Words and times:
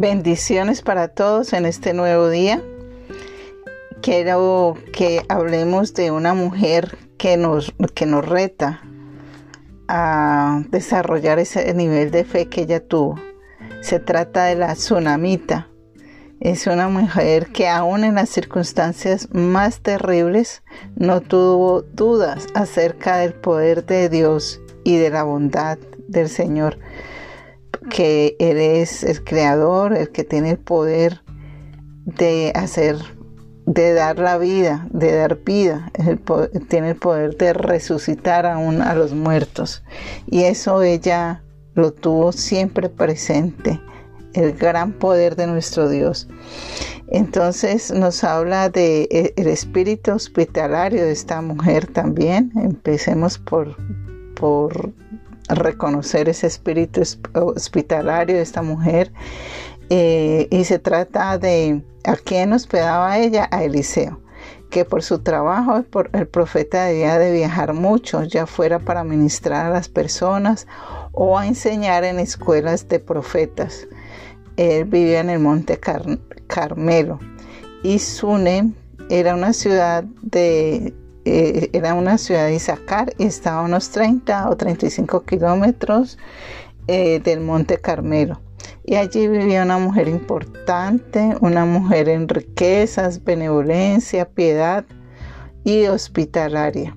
Bendiciones 0.00 0.80
para 0.80 1.08
todos 1.08 1.52
en 1.52 1.66
este 1.66 1.92
nuevo 1.92 2.28
día. 2.28 2.62
Quiero 4.00 4.76
que 4.92 5.24
hablemos 5.28 5.92
de 5.92 6.12
una 6.12 6.34
mujer 6.34 6.96
que 7.16 7.36
nos, 7.36 7.74
que 7.96 8.06
nos 8.06 8.24
reta 8.24 8.80
a 9.88 10.62
desarrollar 10.68 11.40
ese 11.40 11.74
nivel 11.74 12.12
de 12.12 12.22
fe 12.22 12.48
que 12.48 12.60
ella 12.60 12.78
tuvo. 12.78 13.16
Se 13.80 13.98
trata 13.98 14.44
de 14.44 14.54
la 14.54 14.74
tsunamita. 14.74 15.68
Es 16.38 16.68
una 16.68 16.88
mujer 16.88 17.48
que 17.48 17.66
aún 17.66 18.04
en 18.04 18.14
las 18.14 18.28
circunstancias 18.28 19.26
más 19.32 19.80
terribles 19.80 20.62
no 20.94 21.22
tuvo 21.22 21.82
dudas 21.82 22.46
acerca 22.54 23.16
del 23.16 23.34
poder 23.34 23.84
de 23.84 24.08
Dios 24.08 24.60
y 24.84 24.96
de 24.96 25.10
la 25.10 25.24
bondad 25.24 25.76
del 26.06 26.28
Señor 26.28 26.78
que 27.88 28.36
Él 28.38 28.58
es 28.58 29.02
el 29.02 29.24
creador, 29.24 29.96
el 29.96 30.10
que 30.10 30.24
tiene 30.24 30.50
el 30.50 30.58
poder 30.58 31.22
de 32.04 32.52
hacer, 32.54 32.96
de 33.66 33.92
dar 33.92 34.18
la 34.18 34.38
vida, 34.38 34.86
de 34.90 35.12
dar 35.12 35.38
vida, 35.44 35.92
tiene 36.68 36.90
el 36.90 36.96
poder 36.96 37.36
de 37.36 37.52
resucitar 37.52 38.46
aún 38.46 38.82
a 38.82 38.94
los 38.94 39.12
muertos. 39.12 39.82
Y 40.26 40.44
eso 40.44 40.82
ella 40.82 41.42
lo 41.74 41.92
tuvo 41.92 42.32
siempre 42.32 42.88
presente, 42.88 43.80
el 44.34 44.52
gran 44.52 44.92
poder 44.92 45.36
de 45.36 45.46
nuestro 45.46 45.88
Dios. 45.88 46.28
Entonces 47.10 47.90
nos 47.90 48.22
habla 48.24 48.68
de 48.68 49.08
eh, 49.10 49.32
el 49.36 49.46
espíritu 49.46 50.12
hospitalario 50.12 51.02
de 51.02 51.12
esta 51.12 51.40
mujer 51.40 51.86
también. 51.86 52.52
Empecemos 52.56 53.38
por, 53.38 53.76
por 54.34 54.92
reconocer 55.48 56.28
ese 56.28 56.46
espíritu 56.46 57.02
hospitalario 57.34 58.36
de 58.36 58.42
esta 58.42 58.62
mujer. 58.62 59.12
Eh, 59.90 60.48
y 60.50 60.64
se 60.64 60.78
trata 60.78 61.38
de 61.38 61.82
a 62.04 62.16
quién 62.16 62.52
hospedaba 62.52 63.18
ella, 63.18 63.48
a 63.50 63.64
Eliseo, 63.64 64.20
que 64.70 64.84
por 64.84 65.02
su 65.02 65.20
trabajo 65.20 65.82
el 66.12 66.26
profeta 66.26 66.84
debía 66.84 67.18
de 67.18 67.32
viajar 67.32 67.72
mucho, 67.72 68.22
ya 68.24 68.46
fuera 68.46 68.78
para 68.78 69.04
ministrar 69.04 69.66
a 69.66 69.70
las 69.70 69.88
personas 69.88 70.66
o 71.12 71.38
a 71.38 71.46
enseñar 71.46 72.04
en 72.04 72.18
escuelas 72.18 72.88
de 72.88 73.00
profetas. 73.00 73.88
Él 74.56 74.84
vivía 74.84 75.20
en 75.20 75.30
el 75.30 75.38
monte 75.38 75.78
Carmelo 76.46 77.18
y 77.82 77.98
Sunem 77.98 78.74
era 79.08 79.34
una 79.34 79.52
ciudad 79.52 80.04
de 80.22 80.92
eh, 81.24 81.70
era 81.72 81.94
una 81.94 82.18
ciudad 82.18 82.46
de 82.46 82.54
Isaacar 82.54 83.12
y 83.18 83.24
estaba 83.24 83.60
a 83.60 83.64
unos 83.64 83.90
30 83.90 84.48
o 84.48 84.56
35 84.56 85.24
kilómetros 85.24 86.18
eh, 86.86 87.20
del 87.20 87.40
Monte 87.40 87.78
Carmelo. 87.78 88.40
Y 88.84 88.94
allí 88.94 89.28
vivía 89.28 89.62
una 89.62 89.78
mujer 89.78 90.08
importante, 90.08 91.36
una 91.40 91.64
mujer 91.64 92.08
en 92.08 92.28
riquezas, 92.28 93.22
benevolencia, 93.22 94.26
piedad 94.26 94.84
y 95.64 95.86
hospitalaria. 95.86 96.96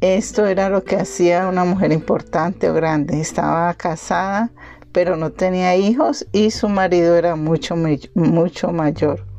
Esto 0.00 0.46
era 0.46 0.68
lo 0.68 0.84
que 0.84 0.96
hacía 0.96 1.48
una 1.48 1.64
mujer 1.64 1.92
importante 1.92 2.68
o 2.68 2.74
grande. 2.74 3.20
Estaba 3.20 3.72
casada, 3.74 4.50
pero 4.92 5.16
no 5.16 5.32
tenía 5.32 5.76
hijos 5.76 6.26
y 6.32 6.50
su 6.50 6.68
marido 6.68 7.16
era 7.16 7.36
mucho, 7.36 7.74
mucho 8.14 8.72
mayor. 8.72 9.33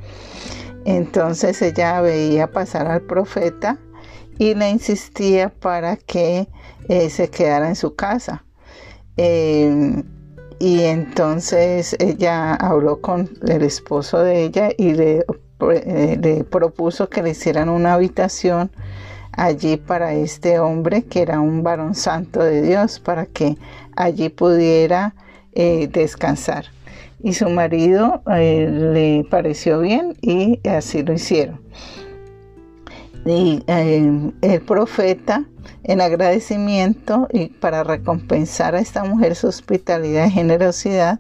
Entonces 0.86 1.62
ella 1.64 2.00
veía 2.00 2.52
pasar 2.52 2.88
al 2.88 3.02
profeta 3.02 3.80
y 4.38 4.54
le 4.54 4.70
insistía 4.70 5.50
para 5.50 5.98
que 5.98 6.48
eh, 6.88 7.10
se 7.10 7.30
quedara 7.30 7.68
en 7.68 7.76
su 7.76 7.96
casa. 7.96 8.46
Em, 9.18 10.04
y 10.60 10.84
entonces 10.84 11.96
ella 12.00 12.54
habló 12.56 13.02
con 13.02 13.30
el 13.48 13.64
esposo 13.64 14.20
de 14.20 14.44
ella 14.44 14.70
y 14.78 14.94
le, 14.94 15.26
eh, 15.72 16.20
le, 16.22 16.44
propuso 16.44 17.10
que 17.10 17.24
le 17.24 17.32
hicieran 17.32 17.70
una 17.70 17.94
habitación 17.94 18.72
allí 19.32 19.78
para 19.78 20.14
este 20.14 20.60
hombre 20.60 21.04
que 21.04 21.22
era 21.24 21.40
un 21.40 21.64
varón 21.64 21.96
santo 21.96 22.42
de 22.44 22.62
Dios, 22.62 23.00
para 23.00 23.26
que 23.26 23.58
allí 23.96 24.30
pudiera 24.30 25.16
eh, 25.54 25.90
descansar 25.92 26.75
y 27.24 27.34
su 27.34 27.50
marido 27.50 28.22
eh, 28.32 28.70
le 28.70 29.28
pareció 29.30 29.80
bien 29.80 30.16
y 30.22 30.60
así 30.68 31.04
lo 31.04 31.14
hicieron. 31.14 31.62
Y 33.26 33.64
eh, 33.68 34.32
el 34.42 34.62
profeta, 34.62 35.46
en 35.84 36.02
agradecimiento 36.02 37.28
y 37.32 37.48
para 37.48 37.84
recompensar 37.84 38.76
a 38.76 38.80
esta 38.80 39.04
mujer 39.04 39.36
su 39.36 39.48
hospitalidad 39.48 40.28
y 40.28 40.32
generosidad, 40.32 41.20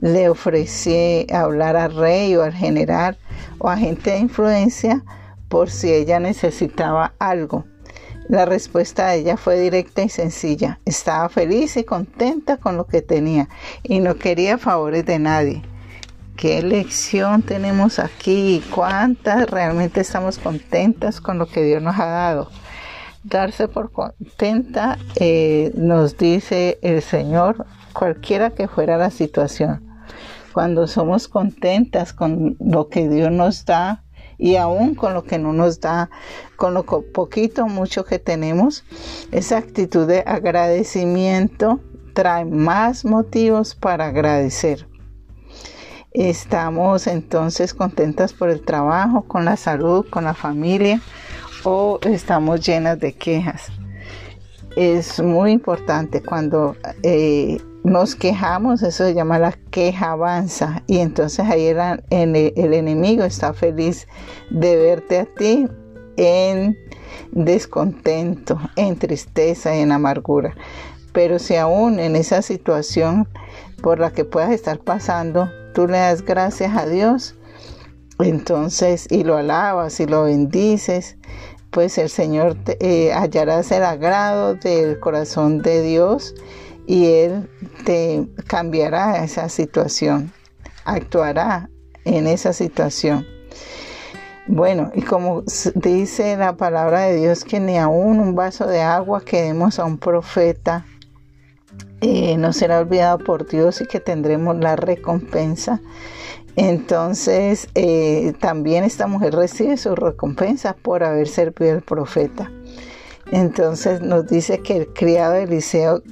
le 0.00 0.28
ofreció 0.28 1.24
hablar 1.32 1.76
al 1.76 1.94
rey 1.94 2.34
o 2.36 2.42
al 2.42 2.52
general 2.52 3.18
o 3.58 3.68
a 3.68 3.76
gente 3.76 4.10
de 4.10 4.18
influencia 4.18 5.04
por 5.48 5.70
si 5.70 5.92
ella 5.92 6.20
necesitaba 6.20 7.14
algo. 7.18 7.64
La 8.28 8.44
respuesta 8.44 9.08
de 9.08 9.20
ella 9.20 9.36
fue 9.38 9.58
directa 9.58 10.02
y 10.02 10.10
sencilla. 10.10 10.80
Estaba 10.84 11.30
feliz 11.30 11.78
y 11.78 11.84
contenta 11.84 12.58
con 12.58 12.76
lo 12.76 12.86
que 12.86 13.00
tenía 13.00 13.48
y 13.82 14.00
no 14.00 14.16
quería 14.16 14.58
favores 14.58 15.06
de 15.06 15.18
nadie. 15.18 15.62
¿Qué 16.36 16.62
lección 16.62 17.40
tenemos 17.42 17.98
aquí? 17.98 18.62
¿Cuántas 18.74 19.50
realmente 19.50 20.02
estamos 20.02 20.38
contentas 20.38 21.22
con 21.22 21.38
lo 21.38 21.46
que 21.46 21.62
Dios 21.62 21.82
nos 21.82 21.98
ha 21.98 22.04
dado? 22.04 22.50
Darse 23.24 23.66
por 23.66 23.92
contenta, 23.92 24.98
eh, 25.16 25.72
nos 25.74 26.18
dice 26.18 26.78
el 26.82 27.00
Señor, 27.00 27.64
cualquiera 27.94 28.50
que 28.50 28.68
fuera 28.68 28.98
la 28.98 29.10
situación. 29.10 29.88
Cuando 30.52 30.86
somos 30.86 31.28
contentas 31.28 32.12
con 32.12 32.58
lo 32.60 32.88
que 32.88 33.08
Dios 33.08 33.32
nos 33.32 33.64
da, 33.64 34.04
y 34.38 34.56
aún 34.56 34.94
con 34.94 35.12
lo 35.12 35.24
que 35.24 35.38
no 35.38 35.52
nos 35.52 35.80
da, 35.80 36.08
con 36.56 36.72
lo 36.72 36.84
poquito 36.84 37.66
mucho 37.66 38.04
que 38.04 38.18
tenemos, 38.18 38.84
esa 39.32 39.58
actitud 39.58 40.06
de 40.06 40.20
agradecimiento 40.20 41.80
trae 42.14 42.44
más 42.44 43.04
motivos 43.04 43.74
para 43.74 44.06
agradecer. 44.06 44.88
Estamos 46.12 47.06
entonces 47.06 47.74
contentas 47.74 48.32
por 48.32 48.48
el 48.48 48.64
trabajo, 48.64 49.22
con 49.22 49.44
la 49.44 49.56
salud, 49.56 50.06
con 50.08 50.24
la 50.24 50.34
familia 50.34 51.00
o 51.64 51.98
estamos 52.02 52.66
llenas 52.66 52.98
de 52.98 53.12
quejas. 53.12 53.70
Es 54.76 55.20
muy 55.20 55.52
importante 55.52 56.22
cuando 56.22 56.76
eh, 57.02 57.58
nos 57.88 58.14
quejamos, 58.14 58.82
eso 58.82 59.04
se 59.04 59.14
llama 59.14 59.38
la 59.38 59.52
queja 59.70 60.12
avanza 60.12 60.82
y 60.86 60.98
entonces 60.98 61.46
ahí 61.46 61.66
el, 61.66 61.78
el, 62.10 62.74
enemigo 62.74 63.24
está 63.24 63.52
feliz 63.52 64.06
de 64.50 64.76
verte 64.76 65.20
a 65.20 65.24
ti 65.26 65.66
en 66.16 66.76
descontento, 67.32 68.58
en 68.76 68.98
tristeza 68.98 69.74
en 69.74 69.92
amargura. 69.92 70.54
Pero 71.12 71.38
si 71.38 71.56
aún 71.56 71.98
en 71.98 72.16
esa 72.16 72.42
situación 72.42 73.28
por 73.82 73.98
la 73.98 74.10
que 74.12 74.24
puedas 74.24 74.50
estar 74.50 74.78
pasando, 74.78 75.50
tú 75.74 75.86
le 75.86 75.98
das 75.98 76.22
gracias 76.22 76.76
a 76.76 76.86
Dios, 76.86 77.34
entonces 78.18 79.06
y 79.10 79.24
lo 79.24 79.36
alabas 79.36 80.00
y 80.00 80.06
lo 80.06 80.24
bendices, 80.24 81.16
pues 81.70 81.98
el 81.98 82.08
Señor 82.08 82.54
te, 82.54 82.76
eh, 82.80 83.12
hallarás 83.12 83.70
el 83.72 83.84
agrado 83.84 84.54
del 84.54 84.98
corazón 85.00 85.62
de 85.62 85.82
Dios 85.82 86.34
y 86.88 87.04
Él 87.04 87.50
te 87.84 88.26
cambiará 88.46 89.22
esa 89.22 89.50
situación, 89.50 90.32
actuará 90.86 91.68
en 92.06 92.26
esa 92.26 92.54
situación. 92.54 93.26
Bueno, 94.46 94.90
y 94.94 95.02
como 95.02 95.42
dice 95.74 96.38
la 96.38 96.56
palabra 96.56 97.02
de 97.02 97.16
Dios 97.16 97.44
que 97.44 97.60
ni 97.60 97.76
aún 97.76 98.18
un 98.18 98.34
vaso 98.34 98.66
de 98.66 98.80
agua 98.80 99.22
que 99.22 99.42
demos 99.42 99.78
a 99.78 99.84
un 99.84 99.98
profeta 99.98 100.86
eh, 102.00 102.38
no 102.38 102.54
será 102.54 102.78
olvidado 102.78 103.18
por 103.18 103.46
Dios 103.46 103.82
y 103.82 103.86
que 103.86 104.00
tendremos 104.00 104.56
la 104.56 104.74
recompensa. 104.74 105.82
Entonces, 106.56 107.68
eh, 107.74 108.32
también 108.40 108.84
esta 108.84 109.06
mujer 109.06 109.34
recibe 109.34 109.76
su 109.76 109.94
recompensa 109.94 110.74
por 110.74 111.04
haber 111.04 111.28
servido 111.28 111.72
al 111.72 111.82
profeta. 111.82 112.50
Entonces 113.30 114.00
nos 114.00 114.26
dice 114.26 114.60
que 114.60 114.78
el 114.78 114.86
criado 114.94 115.34
de 115.34 115.42
Eliseo 115.42 116.02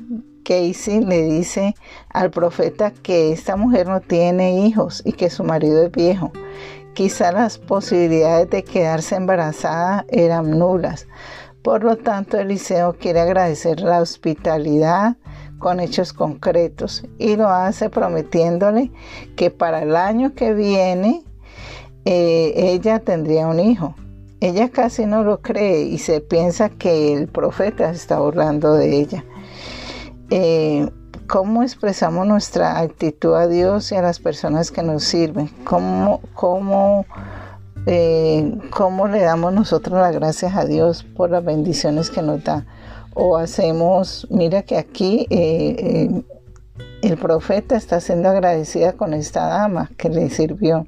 Casey 0.46 1.00
le 1.00 1.22
dice 1.22 1.74
al 2.10 2.30
profeta 2.30 2.92
que 2.92 3.32
esta 3.32 3.56
mujer 3.56 3.88
no 3.88 4.00
tiene 4.00 4.60
hijos 4.64 5.02
y 5.04 5.12
que 5.12 5.28
su 5.28 5.42
marido 5.42 5.82
es 5.82 5.90
viejo. 5.90 6.30
Quizá 6.94 7.32
las 7.32 7.58
posibilidades 7.58 8.48
de 8.50 8.62
quedarse 8.62 9.16
embarazada 9.16 10.06
eran 10.08 10.56
nulas. 10.56 11.08
Por 11.62 11.82
lo 11.82 11.96
tanto, 11.96 12.38
Eliseo 12.38 12.94
quiere 12.94 13.20
agradecer 13.20 13.80
la 13.80 14.00
hospitalidad 14.00 15.16
con 15.58 15.80
hechos 15.80 16.12
concretos 16.12 17.04
y 17.18 17.34
lo 17.34 17.48
hace 17.48 17.90
prometiéndole 17.90 18.92
que 19.34 19.50
para 19.50 19.82
el 19.82 19.96
año 19.96 20.34
que 20.34 20.54
viene 20.54 21.24
eh, 22.04 22.52
ella 22.54 23.00
tendría 23.00 23.48
un 23.48 23.58
hijo. 23.58 23.96
Ella 24.40 24.68
casi 24.68 25.06
no 25.06 25.24
lo 25.24 25.40
cree 25.40 25.82
y 25.82 25.98
se 25.98 26.20
piensa 26.20 26.68
que 26.68 27.14
el 27.14 27.26
profeta 27.26 27.90
está 27.90 28.20
burlando 28.20 28.74
de 28.74 28.96
ella. 28.96 29.24
Eh, 30.30 30.88
cómo 31.26 31.62
expresamos 31.62 32.26
nuestra 32.26 32.78
actitud 32.78 33.34
a 33.34 33.46
Dios 33.46 33.90
y 33.92 33.96
a 33.96 34.02
las 34.02 34.18
personas 34.18 34.70
que 34.70 34.82
nos 34.82 35.04
sirven, 35.04 35.48
cómo, 35.64 36.20
cómo, 36.34 37.06
eh, 37.86 38.56
cómo 38.70 39.08
le 39.08 39.20
damos 39.20 39.52
nosotros 39.52 40.00
las 40.00 40.14
gracias 40.14 40.54
a 40.56 40.64
Dios 40.64 41.04
por 41.16 41.30
las 41.30 41.44
bendiciones 41.44 42.10
que 42.10 42.22
nos 42.22 42.42
da. 42.44 42.66
O 43.14 43.36
hacemos, 43.36 44.26
mira 44.30 44.62
que 44.62 44.76
aquí 44.76 45.26
eh, 45.30 46.22
el 47.02 47.16
profeta 47.16 47.76
está 47.76 48.00
siendo 48.00 48.28
agradecida 48.28 48.92
con 48.92 49.14
esta 49.14 49.46
dama 49.46 49.90
que 49.96 50.08
le 50.08 50.28
sirvió. 50.30 50.86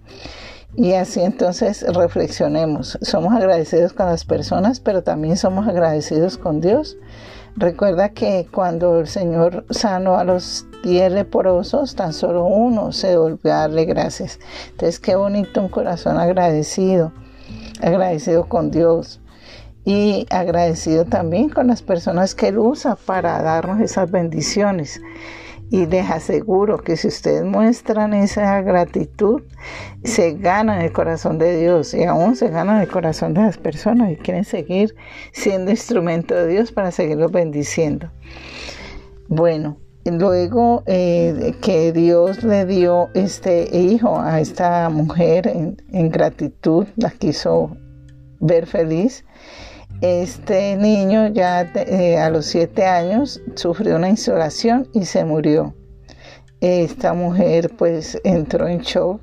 Y 0.76 0.92
así 0.92 1.20
entonces 1.20 1.84
reflexionemos. 1.94 2.98
Somos 3.02 3.32
agradecidos 3.34 3.92
con 3.92 4.06
las 4.06 4.24
personas, 4.24 4.80
pero 4.80 5.02
también 5.02 5.36
somos 5.36 5.66
agradecidos 5.66 6.36
con 6.36 6.60
Dios. 6.60 6.96
Recuerda 7.58 8.10
que 8.10 8.46
cuando 8.52 9.00
el 9.00 9.08
Señor 9.08 9.64
sanó 9.70 10.16
a 10.16 10.22
los 10.22 10.64
diez 10.84 11.10
leprosos, 11.10 11.96
tan 11.96 12.12
solo 12.12 12.44
uno 12.44 12.92
se 12.92 13.16
volvió 13.16 13.52
a 13.52 13.62
darle 13.62 13.84
gracias. 13.84 14.38
Entonces, 14.70 15.00
qué 15.00 15.16
bonito 15.16 15.60
un 15.60 15.68
corazón 15.68 16.18
agradecido, 16.18 17.10
agradecido 17.82 18.48
con 18.48 18.70
Dios 18.70 19.20
y 19.84 20.24
agradecido 20.30 21.04
también 21.04 21.48
con 21.48 21.66
las 21.66 21.82
personas 21.82 22.36
que 22.36 22.46
Él 22.46 22.58
usa 22.58 22.94
para 22.94 23.42
darnos 23.42 23.80
esas 23.80 24.08
bendiciones. 24.08 25.00
Y 25.70 25.86
les 25.86 26.10
aseguro 26.10 26.78
que 26.78 26.96
si 26.96 27.08
ustedes 27.08 27.44
muestran 27.44 28.14
esa 28.14 28.62
gratitud, 28.62 29.42
se 30.02 30.32
ganan 30.32 30.80
el 30.80 30.92
corazón 30.92 31.38
de 31.38 31.58
Dios 31.58 31.92
y 31.92 32.04
aún 32.04 32.36
se 32.36 32.48
ganan 32.48 32.80
el 32.80 32.88
corazón 32.88 33.34
de 33.34 33.42
las 33.42 33.58
personas 33.58 34.12
y 34.12 34.16
quieren 34.16 34.44
seguir 34.44 34.94
siendo 35.32 35.70
instrumento 35.70 36.34
de 36.34 36.46
Dios 36.46 36.72
para 36.72 36.90
seguirlos 36.90 37.32
bendiciendo. 37.32 38.10
Bueno, 39.28 39.76
luego 40.04 40.84
eh, 40.86 41.54
que 41.60 41.92
Dios 41.92 42.42
le 42.44 42.64
dio 42.64 43.08
este 43.14 43.68
hijo 43.76 44.18
a 44.18 44.40
esta 44.40 44.88
mujer 44.88 45.46
en 45.48 46.10
gratitud, 46.10 46.86
la 46.96 47.10
quiso 47.10 47.76
ver 48.40 48.66
feliz 48.66 49.24
este 50.00 50.76
niño 50.76 51.26
ya 51.28 51.62
eh, 51.74 52.18
a 52.18 52.30
los 52.30 52.46
siete 52.46 52.86
años 52.86 53.40
sufrió 53.56 53.96
una 53.96 54.08
insolación 54.08 54.88
y 54.92 55.06
se 55.06 55.24
murió. 55.24 55.74
Esta 56.60 57.14
mujer 57.14 57.72
pues 57.76 58.20
entró 58.22 58.68
en 58.68 58.78
shock 58.78 59.20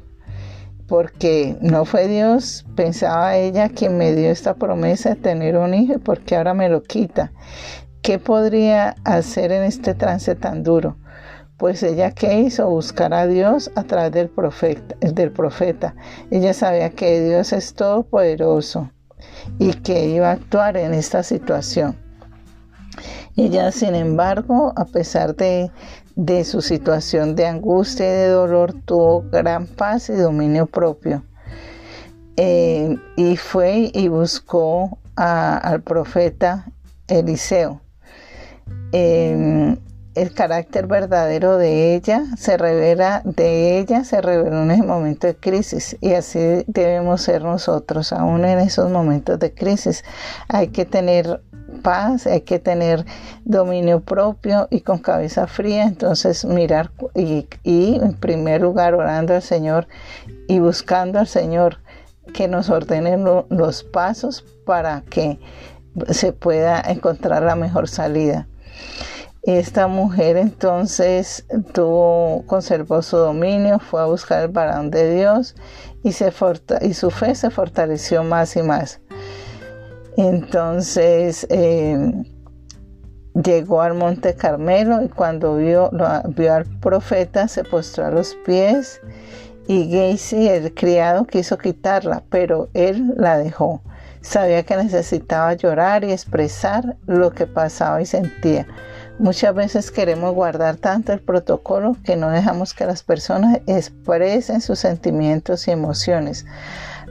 porque 0.87 1.57
no 1.61 1.85
fue 1.85 2.07
Dios, 2.07 2.65
pensaba 2.75 3.37
ella 3.37 3.69
quien 3.69 3.97
me 3.97 4.13
dio 4.13 4.29
esta 4.29 4.55
promesa 4.55 5.09
de 5.09 5.15
tener 5.15 5.57
un 5.57 5.73
hijo, 5.73 5.99
porque 5.99 6.35
ahora 6.35 6.53
me 6.53 6.69
lo 6.69 6.83
quita. 6.83 7.31
¿Qué 8.01 8.19
podría 8.19 8.95
hacer 9.03 9.51
en 9.51 9.63
este 9.63 9.95
trance 9.95 10.35
tan 10.35 10.61
duro? 10.61 10.97
Pues 11.57 11.81
ella 11.83 12.11
qué 12.11 12.41
hizo? 12.41 12.69
Buscar 12.69 13.13
a 13.13 13.25
Dios 13.27 13.71
a 13.75 13.83
través 13.83 14.11
del 14.11 14.29
profeta, 14.29 14.95
del 14.99 15.31
profeta. 15.31 15.95
Ella 16.29 16.53
sabía 16.53 16.89
que 16.89 17.21
Dios 17.21 17.53
es 17.53 17.73
todopoderoso 17.73 18.91
y 19.59 19.73
que 19.73 20.07
iba 20.07 20.29
a 20.29 20.33
actuar 20.33 20.77
en 20.77 20.93
esta 20.93 21.23
situación. 21.23 21.97
Ella, 23.35 23.71
sin 23.71 23.95
embargo, 23.95 24.73
a 24.75 24.85
pesar 24.85 25.35
de, 25.35 25.71
su 26.45 26.61
situación 26.61 27.35
de 27.35 27.47
angustia 27.47 28.05
y 28.05 28.15
de 28.15 28.27
dolor, 28.27 28.73
tuvo 28.85 29.23
gran 29.29 29.67
paz 29.67 30.09
y 30.09 30.13
dominio 30.13 30.65
propio. 30.65 31.23
Eh, 32.37 32.97
y 33.15 33.37
fue 33.37 33.91
y 33.93 34.07
buscó 34.07 34.97
al 35.15 35.81
profeta 35.81 36.65
Eliseo. 37.07 37.81
Eh, 38.91 39.77
el 40.15 40.33
carácter 40.33 40.87
verdadero 40.87 41.57
de 41.57 41.93
ella 41.93 42.23
se 42.37 42.57
revela, 42.57 43.21
de 43.25 43.79
ella 43.79 44.03
se 44.05 44.21
reveló 44.21 44.63
en 44.63 44.71
ese 44.71 44.83
momento 44.83 45.27
de 45.27 45.35
crisis 45.35 45.97
y 45.99 46.13
así 46.13 46.63
debemos 46.67 47.21
ser 47.21 47.43
nosotros, 47.43 48.13
aún 48.13 48.45
en 48.45 48.59
esos 48.59 48.89
momentos 48.89 49.37
de 49.39 49.53
crisis. 49.53 50.03
Hay 50.47 50.69
que 50.69 50.85
tener 50.85 51.41
paz, 51.81 52.27
hay 52.27 52.41
que 52.41 52.59
tener 52.59 53.05
dominio 53.43 53.99
propio 53.99 54.67
y 54.71 54.81
con 54.81 54.99
cabeza 54.99 55.47
fría, 55.47 55.83
entonces 55.83 56.45
mirar 56.45 56.91
y 57.13 57.45
en 58.01 58.13
primer 58.13 58.61
lugar 58.61 58.93
orando 58.93 59.35
al 59.35 59.41
Señor 59.41 59.87
y 60.47 60.59
buscando 60.59 61.19
al 61.19 61.27
Señor 61.27 61.79
que 62.33 62.47
nos 62.47 62.69
ordene 62.69 63.17
los 63.49 63.83
pasos 63.83 64.45
para 64.65 65.01
que 65.01 65.39
se 66.09 66.31
pueda 66.31 66.81
encontrar 66.81 67.43
la 67.43 67.55
mejor 67.55 67.87
salida. 67.87 68.47
Esta 69.45 69.85
mujer 69.85 70.37
entonces 70.37 71.45
tuvo, 71.71 72.43
conservó 72.47 73.03
su 73.03 73.17
dominio, 73.17 73.77
fue 73.77 74.01
a 74.01 74.05
buscar 74.05 74.41
el 74.41 74.47
varón 74.47 74.89
de 74.89 75.17
Dios 75.17 75.55
y, 76.01 76.13
se 76.13 76.33
y 76.81 76.93
su 76.95 77.11
fe 77.11 77.35
se 77.35 77.51
fortaleció 77.51 78.23
más 78.23 78.55
y 78.55 78.63
más. 78.63 79.01
Entonces 80.17 81.45
em, 81.51 82.23
llegó 83.35 83.83
al 83.83 83.93
monte 83.93 84.33
Carmelo 84.33 85.03
y 85.03 85.09
cuando 85.09 85.57
vio, 85.57 85.91
vio 86.29 86.53
al 86.55 86.65
profeta 86.79 87.47
se 87.47 87.63
postró 87.63 88.05
a 88.05 88.09
los 88.09 88.33
pies 88.47 88.99
y 89.67 89.91
Gacy, 89.91 90.47
el 90.47 90.73
criado, 90.73 91.25
quiso 91.25 91.59
quitarla, 91.59 92.23
pero 92.31 92.69
él 92.73 93.13
la 93.15 93.37
dejó. 93.37 93.83
Sabía 94.21 94.63
que 94.63 94.75
necesitaba 94.75 95.53
llorar 95.53 96.03
y 96.03 96.11
expresar 96.11 96.97
lo 97.05 97.29
que 97.29 97.45
pasaba 97.45 98.01
y 98.01 98.07
sentía 98.07 98.65
Muchas 99.17 99.55
veces 99.55 99.91
queremos 99.91 100.33
guardar 100.33 100.75
tanto 100.75 101.13
el 101.13 101.21
protocolo 101.21 101.95
que 102.03 102.17
no 102.17 102.29
dejamos 102.29 102.73
que 102.73 102.85
las 102.85 103.01
personas 103.01 103.61
expresen 103.65 104.59
sus 104.59 104.79
sentimientos 104.79 105.69
y 105.69 105.71
emociones. 105.71 106.45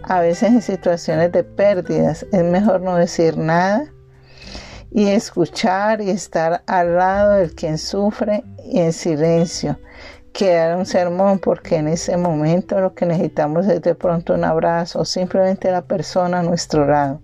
A 0.03 0.21
veces 0.21 0.51
en 0.51 0.61
situaciones 0.61 1.33
de 1.33 1.45
pérdidas 1.45 2.27
es 2.31 2.45
mejor 2.45 2.83
no 2.83 2.97
decir 2.97 3.39
nada 3.39 3.87
y 4.91 5.07
escuchar 5.09 6.03
y 6.03 6.11
estar 6.11 6.63
al 6.67 6.95
lado 6.97 7.33
del 7.33 7.55
quien 7.55 7.79
sufre 7.79 8.45
y 8.63 8.81
en 8.81 8.93
silencio 8.93 9.79
que 10.35 10.53
dar 10.53 10.77
un 10.77 10.85
sermón 10.85 11.39
porque 11.39 11.77
en 11.77 11.89
ese 11.89 12.19
momento 12.19 12.81
lo 12.81 12.93
que 12.93 13.07
necesitamos 13.07 13.67
es 13.67 13.81
de 13.81 13.95
pronto 13.95 14.35
un 14.35 14.45
abrazo 14.45 15.01
o 15.01 15.05
simplemente 15.07 15.71
la 15.71 15.83
persona 15.83 16.41
a 16.41 16.43
nuestro 16.43 16.87
lado 16.87 17.23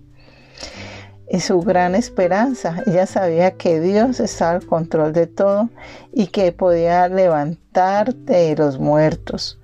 su 1.39 1.61
gran 1.61 1.95
esperanza. 1.95 2.83
Ella 2.85 3.05
sabía 3.05 3.51
que 3.51 3.79
Dios 3.79 4.19
estaba 4.19 4.51
al 4.51 4.65
control 4.65 5.13
de 5.13 5.27
todo 5.27 5.69
y 6.11 6.27
que 6.27 6.51
podía 6.51 7.07
levantar 7.07 8.13
de 8.13 8.55
los 8.57 8.79
muertos. 8.79 9.57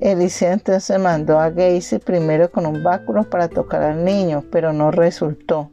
Eliseo 0.00 0.52
entonces 0.52 0.98
mandó 0.98 1.38
a 1.38 1.50
Gacy 1.50 1.98
primero 1.98 2.50
con 2.50 2.66
un 2.66 2.82
báculo 2.82 3.22
para 3.30 3.48
tocar 3.48 3.82
al 3.82 4.04
niño, 4.04 4.42
pero 4.50 4.72
no 4.72 4.90
resultó. 4.90 5.70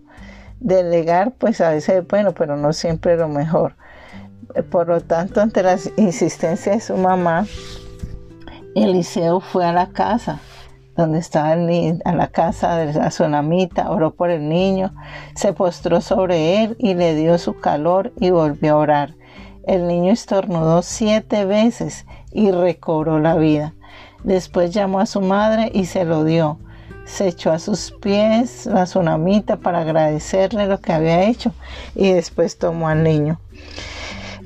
Delegar, 0.60 1.32
pues 1.32 1.62
a 1.62 1.72
veces 1.72 2.08
bueno, 2.08 2.34
pero 2.34 2.56
no 2.56 2.72
siempre 2.72 3.18
lo 3.18 3.27
mejor. 3.27 3.75
Por 4.70 4.88
lo 4.88 5.01
tanto, 5.01 5.41
ante 5.41 5.63
la 5.63 5.77
insistencia 5.98 6.74
de 6.74 6.79
su 6.79 6.96
mamá, 6.96 7.48
Eliseo 8.75 9.39
fue 9.39 9.65
a 9.65 9.74
la 9.74 9.88
casa 9.88 10.39
donde 11.00 11.20
estaba 11.20 11.53
a 11.53 12.12
la 12.13 12.27
casa 12.27 12.75
de 12.75 12.94
la 12.94 13.10
sonamita, 13.10 13.89
oró 13.89 14.13
por 14.13 14.29
el 14.29 14.50
niño, 14.50 14.94
se 15.34 15.53
postró 15.53 16.01
sobre 16.01 16.62
él 16.62 16.75
y 16.77 16.94
le 16.94 17.15
dio 17.15 17.38
su 17.38 17.58
calor 17.58 18.12
y 18.20 18.32
volvió 18.32 18.74
a 18.74 18.77
orar. 18.79 19.15
El 19.63 19.88
niño 19.88 20.12
estornudó 20.12 20.82
siete 20.82 21.46
veces 21.46 22.06
y 22.34 22.51
recobró 22.51 23.20
la 23.20 23.36
vida. 23.36 23.75
Después 24.25 24.72
llamó 24.72 25.00
a 25.00 25.06
su 25.06 25.22
madre 25.22 25.72
y 25.74 25.86
se 25.86 26.03
lo 26.03 26.25
dio. 26.25 26.60
Se 27.06 27.29
echó 27.29 27.53
a 27.53 27.60
sus 27.60 27.91
pies 28.01 28.65
la 28.65 28.86
sonamita 28.86 29.56
para 29.56 29.79
agradecerle 29.79 30.68
lo 30.68 30.82
que 30.82 30.91
había 30.91 31.24
hecho 31.24 31.53
y 31.96 32.12
después 32.12 32.58
tomó 32.58 32.89
al 32.89 33.03
niño 33.03 33.39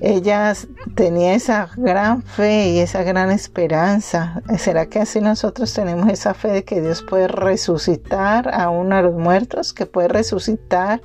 ella 0.03 0.53
tenía 0.95 1.33
esa 1.33 1.69
gran 1.77 2.24
fe 2.24 2.72
y 2.72 2.79
esa 2.79 3.03
gran 3.03 3.31
esperanza. 3.31 4.41
¿Será 4.57 4.88
que 4.88 5.00
así 5.00 5.22
nosotros 5.22 5.74
tenemos 5.74 6.10
esa 6.10 6.33
fe 6.33 6.50
de 6.50 6.65
que 6.65 6.81
Dios 6.81 7.01
puede 7.10 7.29
resucitar 7.29 8.53
a 8.53 8.69
uno 8.69 8.98
de 8.98 9.03
los 9.03 9.13
muertos, 9.13 9.72
que 9.72 9.86
puede 9.86 10.10
resucitar 10.10 11.01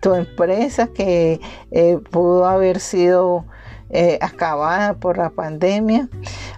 tu 0.00 0.14
empresa 0.14 0.88
que 0.88 1.40
eh, 1.70 1.98
pudo 2.10 2.44
haber 2.44 2.80
sido 2.80 3.44
eh, 3.90 4.18
acabada 4.20 4.94
por 4.94 5.16
la 5.16 5.30
pandemia 5.30 6.08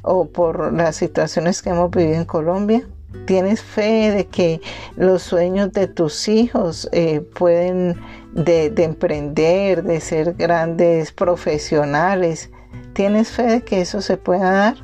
o 0.01 0.25
por 0.29 0.73
las 0.73 0.97
situaciones 0.97 1.61
que 1.61 1.71
hemos 1.71 1.91
vivido 1.91 2.15
en 2.15 2.25
Colombia? 2.25 2.89
¿Tienes 3.27 3.61
fe 3.61 4.11
de 4.11 4.29
que 4.29 4.63
los 4.97 5.23
sueños 5.23 5.71
de 5.75 5.89
tus 5.89 6.27
hijos 6.29 6.89
eh, 6.93 7.21
pueden 7.21 8.01
de, 8.33 8.73
emprender, 8.79 9.83
de 9.83 10.01
ser 10.01 10.35
grandes 10.35 11.13
profesionales. 11.13 12.51
¿Tienes 12.93 13.31
fe 13.31 13.45
de 13.45 13.63
que 13.63 13.81
eso 13.81 14.01
se 14.01 14.17
pueda 14.17 14.51
dar? 14.51 14.77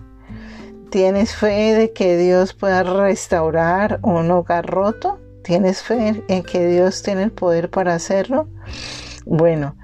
¿Tienes 0.91 1.35
fe 1.35 1.75
de 1.75 1.93
que 1.93 2.17
Dios 2.17 2.55
pueda 2.55 2.83
restaurar 2.83 4.01
un 4.03 4.31
hogar 4.31 4.67
roto? 4.67 5.19
¿Tienes 5.43 5.83
fe 5.83 6.23
en 6.29 6.43
que 6.43 6.67
Dios 6.67 7.03
tiene 7.03 7.25
el 7.25 7.33
poder 7.33 7.71
para 7.71 7.95
hacerlo? 7.95 8.49
Bueno, 9.27 9.77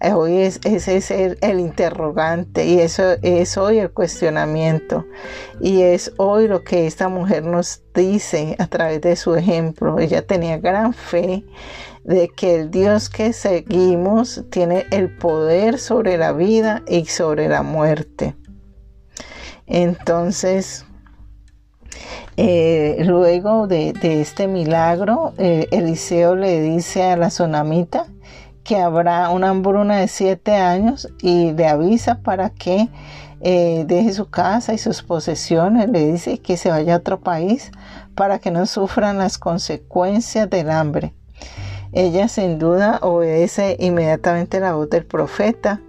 Hoy 0.00 0.38
es, 0.38 0.60
ese 0.64 0.96
es 0.96 1.10
el, 1.10 1.58
interrogante 1.58 2.66
y 2.66 2.80
eso 2.80 3.16
es 3.22 3.56
hoy 3.56 3.78
el 3.78 3.90
cuestionamiento. 3.90 5.06
Y 5.60 5.82
es 5.82 6.12
hoy 6.18 6.48
lo 6.48 6.64
que 6.64 6.86
esta 6.86 7.08
mujer 7.08 7.44
nos 7.44 7.82
dice 7.94 8.56
a 8.58 8.66
través 8.66 9.00
de 9.00 9.16
su 9.16 9.34
ejemplo. 9.34 9.98
Ella 9.98 10.26
tenía 10.26 10.58
gran 10.58 10.92
fe 10.92 11.44
de 12.06 12.28
que 12.28 12.54
el 12.54 12.70
Dios 12.70 13.10
que 13.10 13.32
seguimos 13.32 14.44
tiene 14.50 14.86
el 14.92 15.10
poder 15.10 15.80
sobre 15.80 16.16
la 16.16 16.32
vida 16.32 16.82
y 16.86 17.06
sobre 17.06 17.48
la 17.48 17.62
muerte. 17.64 18.36
Entonces, 19.66 20.86
eh, 22.36 22.98
luego 23.04 23.66
de, 23.66 23.92
este 24.02 24.46
milagro, 24.46 25.32
eh, 25.36 25.66
Eliseo 25.72 26.36
le 26.36 26.60
dice 26.60 27.02
a 27.02 27.16
la 27.16 27.28
sonamita 27.30 28.06
que 28.62 28.76
habrá 28.76 29.30
una 29.30 29.48
hambruna 29.48 29.96
de 29.96 30.06
siete 30.06 30.54
años 30.54 31.08
y 31.20 31.52
le 31.54 31.66
avisa 31.66 32.20
para 32.20 32.50
que 32.50 32.88
eh, 33.40 33.84
deje 33.88 34.12
su 34.12 34.30
casa 34.30 34.74
y 34.74 34.78
sus 34.78 35.02
posesiones, 35.02 35.88
le 35.88 36.12
dice 36.12 36.38
que 36.38 36.56
se 36.56 36.70
vaya 36.70 36.94
a 36.94 36.98
otro 36.98 37.18
país 37.18 37.72
para 38.14 38.38
que 38.38 38.52
no 38.52 38.64
sufran 38.66 39.18
las 39.18 39.38
consecuencias 39.38 40.48
del 40.48 40.70
hambre. 40.70 41.15
Ella 41.96 42.28
sin 42.28 42.58
duda 42.58 42.98
obedece 43.02 43.76
inmediatamente 43.80 44.60
la 44.60 44.74
voz 44.74 44.90
del 44.90 45.04
profeta 45.04 45.80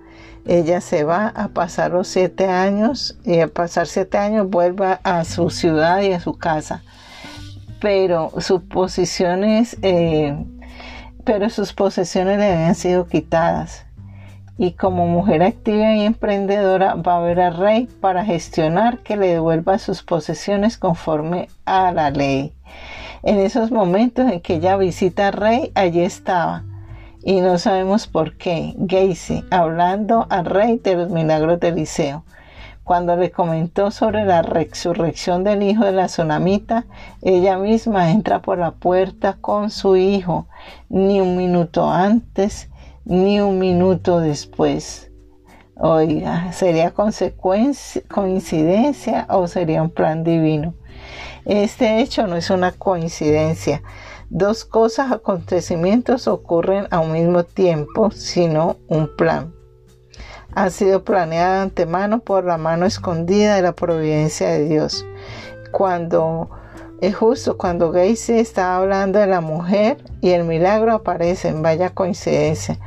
ella 0.48 0.80
se 0.80 1.04
va 1.04 1.28
a 1.28 1.50
pasar 1.50 1.92
los 1.92 2.08
siete 2.08 2.48
años 2.48 3.18
y 3.26 3.42
a 3.42 3.50
pasar 3.50 3.86
siete 3.86 4.18
años 4.18 4.50
vuelve 4.50 4.98
a 5.04 5.26
su 5.26 5.50
ciudad 5.50 6.02
y 6.02 6.14
a 6.14 6.22
su 6.22 6.38
casa. 6.38 6.84
Pero 7.82 8.32
sus 8.40 8.62
posiciones, 8.62 9.78
eh, 9.82 10.38
pero 11.26 11.50
sus 11.50 11.74
posesiones 11.74 12.40
le 12.40 12.54
habían 12.54 12.76
sido 12.76 13.08
quitadas. 13.08 13.86
Y 14.58 14.72
como 14.72 15.06
mujer 15.06 15.44
activa 15.44 15.94
y 15.96 16.06
emprendedora 16.06 16.96
va 16.96 17.18
a 17.18 17.22
ver 17.22 17.42
al 17.42 17.58
rey 17.58 17.90
para 18.00 18.24
gestionar 18.24 19.00
que 19.00 19.18
le 19.18 19.28
devuelva 19.28 19.78
sus 19.80 20.02
posesiones 20.02 20.78
conforme 20.78 21.50
a 21.66 21.92
la 21.92 22.10
ley. 22.10 22.54
En 23.27 23.39
esos 23.41 23.72
momentos 23.72 24.31
en 24.31 24.39
que 24.39 24.55
ella 24.55 24.77
visita 24.77 25.27
al 25.27 25.34
rey, 25.34 25.74
allí 25.75 26.00
estaba 26.00 26.63
y 27.22 27.41
no 27.41 27.57
sabemos 27.57 28.07
por 28.07 28.38
qué. 28.38 28.74
Gacy, 28.77 29.43
hablando 29.51 30.27
al 30.29 30.46
rey 30.46 30.79
de 30.81 30.96
los 30.96 31.10
milagros 31.10 31.60
de 31.60 31.67
Eliseo. 31.67 32.24
Cuando 32.86 33.17
le 33.17 33.29
comentó 33.29 33.91
sobre 33.91 34.24
la 34.24 34.43
resurrección 34.43 35.43
del 35.43 35.62
hijo 35.62 35.84
de 35.84 35.91
la 35.91 36.05
tsunamita, 36.05 36.86
ella 37.22 37.57
misma 37.57 38.12
entra 38.12 38.41
por 38.41 38.60
la 38.60 38.72
puerta 38.72 39.36
con 39.41 39.72
su 39.72 39.98
hijo, 39.98 40.48
ni 40.88 41.19
un 41.19 41.36
minuto 41.36 41.91
antes, 41.91 42.69
ni 43.03 43.41
un 43.41 43.60
minuto 43.60 44.22
después. 44.22 45.12
Oiga, 45.75 46.53
¿sería 46.53 46.93
coincidencia 46.93 49.27
o 49.29 49.48
sería 49.48 49.84
un 49.84 49.89
plan 49.89 50.24
divino? 50.24 50.75
Este 51.48 52.01
hecho 52.01 52.27
no 52.27 52.36
es 52.36 52.50
una 52.50 52.74
coincidencia, 52.74 53.82
Dos 54.30 54.66
cosas, 54.66 55.13
acontecimientos 55.13 56.27
ocurren 56.27 56.86
a 56.92 57.00
un 57.00 57.13
mismo 57.13 57.46
tiempo, 57.46 58.12
sino 58.12 58.75
un 58.89 59.16
plan. 59.16 59.54
Ha 60.54 60.70
sido 60.70 61.06
planeada 61.06 61.62
antemano 61.62 62.20
por 62.20 62.44
la 62.44 62.58
mano 62.58 62.86
escondida 62.86 63.56
de 63.56 63.62
la 63.62 63.72
providencia 63.72 64.50
de 64.50 64.68
Dios. 64.68 65.06
Cuando 65.72 66.50
es 67.00 67.16
justo, 67.16 67.58
cuando 67.58 67.94
Gacy 67.94 68.34
está 68.34 68.75
hablando 68.75 69.18
de 69.18 69.27
la 69.27 69.39
mujer 69.39 70.04
y 70.20 70.32
el 70.32 70.44
milagro 70.44 70.92
aparece, 70.92 71.54
vaya 71.54 71.92
coincidencia. 71.92 72.80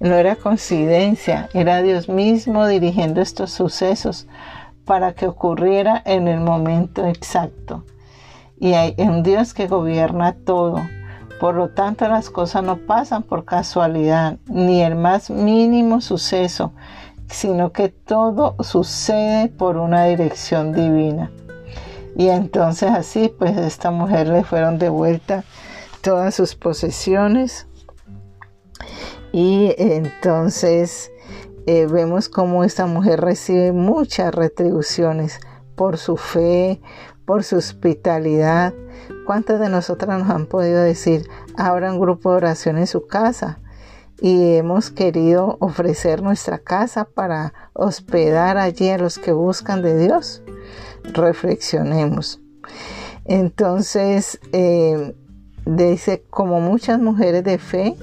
No 0.00 0.16
era 0.16 0.34
coincidencia, 0.34 1.48
era 1.54 1.80
Dios 1.80 2.08
mismo 2.08 2.66
dirigiendo 2.66 3.20
estos 3.20 3.52
sucesos 3.52 4.26
para 4.84 5.12
que 5.12 5.28
ocurriera 5.28 6.02
en 6.04 6.26
el 6.26 6.40
momento 6.40 7.06
exacto 7.06 7.84
y 8.60 8.74
hay 8.74 8.94
un 8.98 9.22
Dios 9.22 9.54
que 9.54 9.66
gobierna 9.68 10.34
todo. 10.44 10.80
Por 11.40 11.54
lo 11.54 11.68
tanto, 11.68 12.08
las 12.08 12.30
cosas 12.30 12.64
no 12.64 12.78
pasan 12.78 13.22
por 13.22 13.44
casualidad, 13.44 14.38
ni 14.46 14.82
el 14.82 14.96
más 14.96 15.30
mínimo 15.30 16.00
suceso, 16.00 16.72
sino 17.28 17.72
que 17.72 17.88
todo 17.88 18.56
sucede 18.60 19.48
por 19.48 19.76
una 19.76 20.04
dirección 20.06 20.72
divina. 20.72 21.30
Y 22.16 22.28
entonces 22.28 22.90
así, 22.90 23.32
pues 23.38 23.56
a 23.56 23.66
esta 23.66 23.92
mujer 23.92 24.28
le 24.28 24.42
fueron 24.42 24.78
de 24.78 24.88
vuelta 24.88 25.44
todas 26.00 26.34
sus 26.34 26.56
posesiones. 26.56 27.68
Y 29.30 29.74
entonces 29.78 31.12
eh, 31.66 31.86
vemos 31.86 32.28
cómo 32.28 32.64
esta 32.64 32.86
mujer 32.86 33.20
recibe 33.20 33.72
muchas 33.72 34.34
retribuciones 34.34 35.38
por 35.76 35.98
su 35.98 36.16
fe, 36.16 36.80
por 37.28 37.44
su 37.44 37.56
hospitalidad. 37.56 38.72
¿Cuántas 39.26 39.60
de 39.60 39.68
nosotras 39.68 40.18
nos 40.18 40.30
han 40.30 40.46
podido 40.46 40.80
decir, 40.80 41.28
abra 41.58 41.92
un 41.92 42.00
grupo 42.00 42.30
de 42.30 42.36
oración 42.38 42.78
en 42.78 42.86
su 42.86 43.06
casa? 43.06 43.60
Y 44.18 44.54
hemos 44.54 44.90
querido 44.90 45.58
ofrecer 45.60 46.22
nuestra 46.22 46.56
casa 46.56 47.04
para 47.04 47.52
hospedar 47.74 48.56
allí 48.56 48.88
a 48.88 48.96
los 48.96 49.18
que 49.18 49.32
buscan 49.32 49.82
de 49.82 49.98
Dios. 49.98 50.42
Reflexionemos. 51.04 52.40
Entonces, 53.26 54.40
eh, 54.52 55.14
dice, 55.66 56.24
como 56.30 56.62
muchas 56.62 56.98
mujeres 56.98 57.44
de 57.44 57.58
fe, 57.58 57.94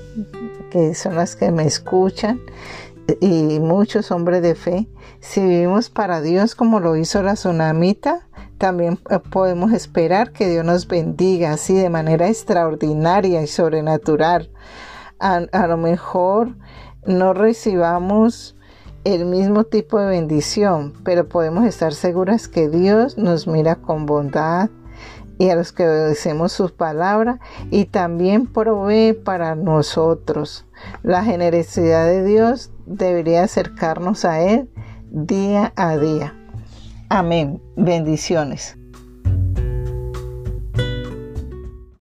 que 0.70 0.94
son 0.94 1.16
las 1.16 1.36
que 1.36 1.52
me 1.52 1.66
escuchan, 1.66 2.40
y 3.20 3.60
muchos 3.60 4.12
hombres 4.12 4.42
de 4.42 4.56
fe, 4.56 4.88
si 5.20 5.42
vivimos 5.42 5.90
para 5.90 6.22
Dios 6.22 6.56
como 6.56 6.80
lo 6.80 6.96
hizo 6.96 7.22
la 7.22 7.34
tsunamita, 7.34 8.28
también 8.58 9.00
eh, 9.10 9.20
podemos 9.20 9.74
esperar 9.74 10.32
que 10.32 10.50
Dios 10.50 10.66
nos 10.66 10.88
bendiga 10.88 11.52
así 11.52 11.74
de 11.74 11.90
manera 11.90 12.28
extraordinaria 12.28 13.42
y 13.42 13.48
sobrenatural. 13.48 14.50
A, 15.20 15.68
lo 15.68 15.78
mejor 15.78 16.56
no 17.06 17.34
recibamos 17.34 18.56
el 19.06 19.26
mismo 19.26 19.64
tipo 19.64 20.00
de 20.00 20.08
bendición, 20.08 20.94
pero 21.04 21.28
podemos 21.28 21.66
estar 21.66 21.94
seguras 21.94 22.48
que 22.48 22.70
Dios 22.70 23.18
nos 23.18 23.48
mira 23.48 23.76
con 23.76 24.06
bondad 24.06 24.70
y 25.38 25.50
a 25.50 25.56
los 25.56 25.72
que 25.72 25.88
obedecemos 25.88 26.52
sus 26.52 26.72
palabras 26.72 27.40
y 27.72 27.86
también 27.86 28.46
provee 28.46 29.14
para 29.14 29.56
nosotros. 29.56 30.66
La 31.02 31.24
generosidad 31.24 32.06
de 32.08 32.24
Dios 32.24 32.72
debería 32.86 33.44
acercarnos 33.44 34.26
a 34.26 34.42
Él 34.42 34.70
día 35.12 35.74
a 35.76 35.98
día. 35.98 36.34
Amén. 37.10 37.62
Bendiciones. 37.76 38.78